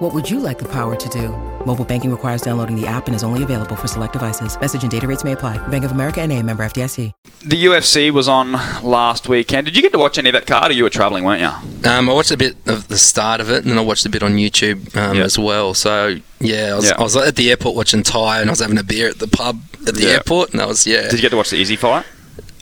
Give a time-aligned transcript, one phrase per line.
[0.00, 1.28] What would you like the power to do?
[1.66, 4.58] Mobile banking requires downloading the app and is only available for select devices.
[4.58, 5.58] Message and data rates may apply.
[5.68, 7.12] Bank of America and a member FDIC.
[7.44, 9.66] The UFC was on last weekend.
[9.66, 11.88] Did you get to watch any of that card or you were travelling, weren't you?
[11.90, 14.08] Um, I watched a bit of the start of it, and then I watched a
[14.08, 15.24] bit on YouTube um, Yeah.
[15.24, 15.74] as well.
[15.74, 16.96] So yeah, I was, Yeah.
[16.98, 19.28] I was at the airport watching Ty, and I was having a beer at the
[19.28, 20.08] pub at the Yeah.
[20.14, 21.02] airport, and that was yeah.
[21.10, 22.06] Did you get to watch the Izzy fight?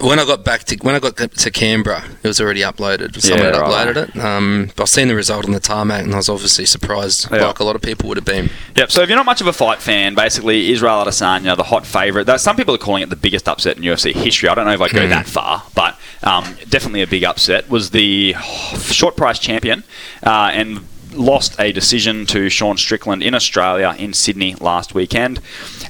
[0.01, 3.21] When I got back to when I got to Canberra, it was already uploaded.
[3.21, 3.87] Someone Yeah, had right.
[3.89, 4.25] uploaded it.
[4.25, 7.47] Um, but I've seen the result on the tarmac, and I was obviously surprised, Yeah.
[7.47, 8.51] like a lot of people would have been.
[8.77, 8.91] Yep.
[8.93, 12.27] So if you're not much of a fight fan, basically Israel Adesanya, the hot favourite.
[12.27, 14.49] That some people are calling it the biggest upset in UFC history.
[14.49, 17.69] I don't know if I'd go that far, but um, definitely a big upset.
[17.69, 18.35] Was the
[18.81, 19.85] short price champion
[20.25, 20.81] uh, and
[21.19, 25.41] lost a decision to Sean Strickland in Australia in Sydney last weekend.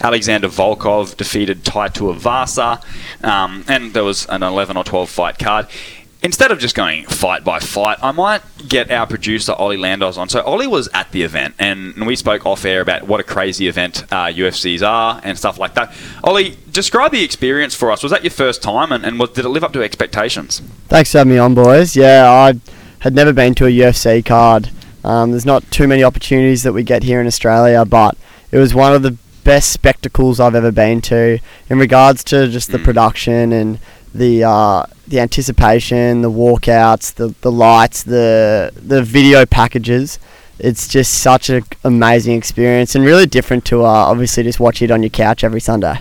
[0.01, 2.83] Alexander Volkov defeated Tuivasa,
[3.25, 5.67] um, and there was an 11 or 12 fight card.
[6.21, 10.29] Instead of just going fight by fight, I might get our producer Ollie Landos on.
[10.29, 13.69] So Ollie was at the event, and we spoke off air about what a crazy
[13.69, 15.95] event uh, UFCs are and stuff like that.
[16.25, 18.03] Ollie, describe the experience for us.
[18.03, 20.61] Was that your first time, and, and was, did it live up to expectations?
[20.89, 21.95] Thanks for having me on, boys.
[21.95, 22.59] Yeah, I
[23.01, 24.71] had never been to a UFC card.
[25.09, 28.17] Um, there's not too many opportunities that we get here in Australia, but
[28.53, 31.39] it was one of the best spectacles I've ever been to
[31.71, 32.85] in regards to just the Mm.
[32.85, 33.79] production and
[34.15, 40.19] the uh, the anticipation, the walkouts, the, the lights, the the video packages.
[40.59, 44.91] It's just such an amazing experience and really different to uh, obviously just watch it
[44.91, 46.01] on your couch every Sunday.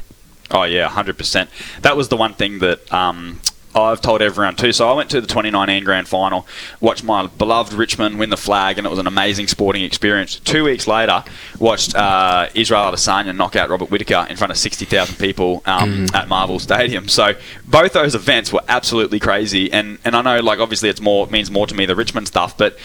[0.52, 1.50] Oh yeah, hundred percent.
[1.82, 3.40] That was the one thing that um,
[3.84, 4.74] I've told everyone too.
[4.74, 6.48] So I went to the 2019 Grand Final,
[6.80, 10.40] watched my beloved Richmond win the flag, and it was an amazing sporting experience.
[10.40, 11.24] Two weeks later,
[11.60, 16.28] watched uh, Israel Adesanya knock out Robert Whitaker in front of 60,000 people um, at
[16.28, 17.08] Marvel Stadium.
[17.08, 17.34] So
[17.66, 19.72] both those events were absolutely crazy.
[19.72, 22.58] And and I know like obviously it's more means more to me the Richmond stuff,
[22.58, 22.78] but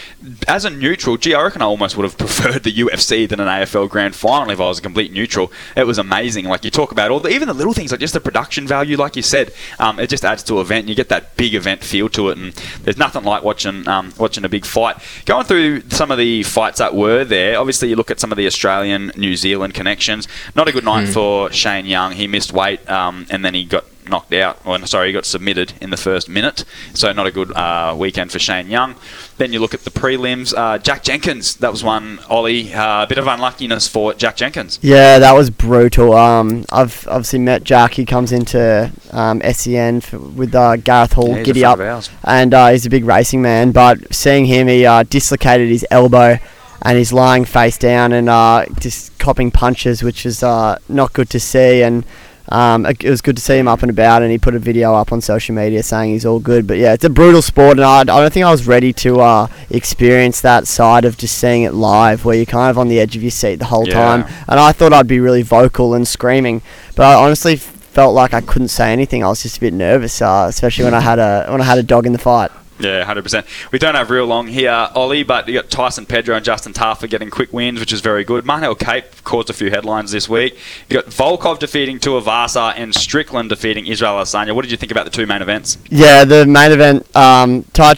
[0.49, 3.49] as a neutral, gee, I reckon I almost would have preferred the UFC than an
[3.49, 5.53] AFL Grand Final if I was a complete neutral.
[5.77, 6.47] It was amazing.
[6.47, 8.97] Like you talk about all the even the little things like just the production value,
[8.97, 10.89] like you said, um, it just adds to an event.
[10.89, 14.45] You get that big event feel to it, and there's nothing like watching um, watching
[14.45, 14.97] a big fight.
[15.25, 18.39] Going through some of the fights that were there, obviously you look at some of
[18.39, 20.29] the Australian New Zealand connections.
[20.55, 22.13] Not a good night for Shane Young.
[22.13, 24.61] He missed weight, um, and then he got knocked out.
[24.65, 26.65] Or sorry, he got submitted in the first minute.
[26.95, 28.95] So not a good uh, weekend for Shane Young.
[29.39, 30.55] Then you look at the prelims.
[30.57, 32.21] Uh, Jack Jenkins, that was one.
[32.29, 34.79] Ollie, uh, a bit of unluckiness for Jack Jenkins.
[34.83, 36.13] Yeah, that was brutal.
[36.13, 37.95] Um, I've obviously met Jack.
[37.95, 41.81] He comes into um, SEN for, with uh, Gareth Hall, Yeah, giddy up,
[42.23, 43.73] and uh, he's a big racing man.
[43.73, 46.39] But seeing him, he uh, dislocated his elbow,
[46.83, 51.31] and he's lying face down and uh, just copping punches, which is uh, not good
[51.31, 51.83] to see.
[51.83, 52.05] And
[52.49, 54.59] um, it it was good to see him up and about, and he put a
[54.59, 56.67] video up on social media saying he's all good.
[56.67, 59.21] But yeah, it's a brutal sport, and I, I don't think I was ready to
[59.21, 62.99] uh, experience that side of just seeing it live, where you're kind of on the
[63.01, 63.95] edge of your seat the whole Yeah.
[63.95, 64.25] time.
[64.49, 66.63] And I thought I'd be really vocal and screaming,
[66.97, 69.23] but I honestly felt like I couldn't say anything.
[69.23, 71.79] I was just a bit nervous, uh, especially when I had a when I had
[71.79, 72.51] a dog in the fight.
[72.83, 73.47] Yeah, hundred percent.
[73.71, 77.09] We don't have real long here, Ollie, but you got Tyson Pedro and Justin Tafa
[77.09, 78.45] getting quick wins, which is very good.
[78.45, 80.59] Manel Kape caused a few headlines this week.
[80.89, 84.53] You got Volkov defeating Tuivasa and Strickland defeating Israel Adesanya.
[84.53, 85.79] What did you think about the two main events?
[85.91, 87.95] Yeah, the main event, um, Tai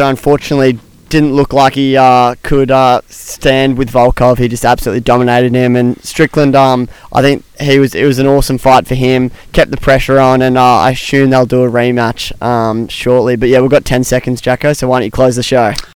[0.00, 0.78] unfortunately
[1.08, 4.38] didn't look like he uh, could uh, stand with Volkov.
[4.38, 5.76] He just absolutely dominated him.
[5.76, 9.30] And Strickland, um, I think he was it was an awesome fight for him.
[9.52, 13.36] Kept the pressure on, and uh, I assume they'll do a rematch um, shortly.
[13.36, 14.72] But yeah, we've got 10 seconds, Jacko.
[14.72, 15.72] So why don't you close the show?